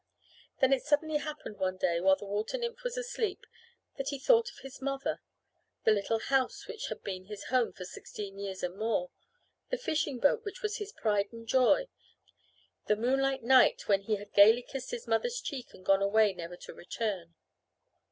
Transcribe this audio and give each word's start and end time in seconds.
Then 0.61 0.73
it 0.73 0.81
suddenly 0.81 1.17
happened 1.19 1.59
one 1.59 1.77
day 1.77 1.99
while 2.01 2.15
the 2.15 2.25
water 2.25 2.57
nymph 2.57 2.83
was 2.83 2.97
asleep 2.97 3.45
that 3.97 4.07
he 4.09 4.17
thought 4.17 4.49
of 4.49 4.57
his 4.63 4.81
mother, 4.81 5.21
the 5.83 5.91
little 5.91 6.17
house 6.17 6.65
which 6.67 6.87
had 6.87 7.03
been 7.03 7.25
his 7.25 7.43
home 7.53 7.71
for 7.71 7.85
sixteen 7.85 8.39
years 8.39 8.63
and 8.63 8.75
more, 8.75 9.11
the 9.69 9.77
fishing 9.77 10.17
boat 10.17 10.43
which 10.43 10.63
was 10.63 10.77
his 10.77 10.91
pride 10.91 11.31
and 11.31 11.47
joy, 11.47 11.87
the 12.87 12.95
moonlight 12.95 13.43
night 13.43 13.87
when 13.87 14.01
he 14.01 14.15
had 14.15 14.33
gaily 14.33 14.63
kissed 14.63 14.89
his 14.89 15.05
mother's 15.07 15.39
cheek 15.39 15.71
and 15.71 15.85
gone 15.85 16.01
away 16.01 16.33
never 16.33 16.57
to 16.57 16.73
return. 16.73 17.35